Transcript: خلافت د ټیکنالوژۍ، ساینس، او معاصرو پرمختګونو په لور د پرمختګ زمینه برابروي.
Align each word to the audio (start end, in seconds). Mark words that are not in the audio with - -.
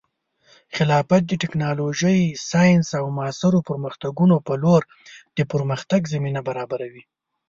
خلافت 0.75 1.21
د 1.27 1.31
ټیکنالوژۍ، 1.41 2.21
ساینس، 2.49 2.87
او 3.01 3.05
معاصرو 3.17 3.65
پرمختګونو 3.69 4.35
په 4.47 4.53
لور 4.63 4.81
د 5.37 5.39
پرمختګ 5.53 6.01
زمینه 6.13 6.41
برابروي. 6.47 7.03